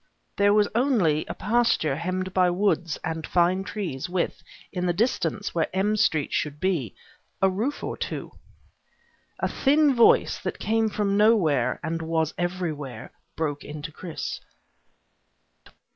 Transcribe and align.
There 0.35 0.51
was 0.51 0.67
only 0.73 1.27
a 1.27 1.35
pasture 1.35 1.95
hemmed 1.95 2.33
by 2.33 2.49
woods 2.49 2.97
and 3.03 3.27
fine 3.27 3.63
trees 3.63 4.09
with, 4.09 4.41
in 4.73 4.87
the 4.87 4.93
distance 4.93 5.53
where 5.53 5.69
M 5.75 5.95
Street 5.95 6.33
should 6.33 6.59
be, 6.59 6.95
a 7.39 7.47
roof 7.47 7.83
or 7.83 7.95
two. 7.97 8.31
A 9.37 9.47
thin 9.47 9.93
voice, 9.93 10.39
that 10.39 10.57
came 10.57 10.89
from 10.89 11.17
nowhere 11.17 11.79
and 11.83 12.01
was 12.01 12.33
everywhere, 12.35 13.11
broke 13.35 13.63
in 13.63 13.83
to 13.83 13.91
Chris. 13.91 14.39